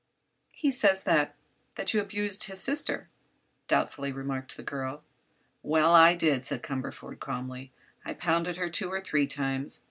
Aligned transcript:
"He 0.49 0.71
says 0.71 1.03
that—that 1.03 1.93
you 1.93 2.01
abused 2.01 2.45
his 2.45 2.59
sister," 2.59 3.07
doubtfully 3.67 4.11
remarked 4.11 4.57
the 4.57 4.63
girl. 4.63 5.03
"Well, 5.61 5.93
I 5.93 6.15
did," 6.15 6.43
said 6.43 6.63
Cumberford, 6.63 7.19
calmly. 7.19 7.71
"I 8.03 8.15
pounded 8.15 8.57
her 8.57 8.71
two 8.71 8.91
or 8.91 9.01
three 9.01 9.27
times. 9.27 9.79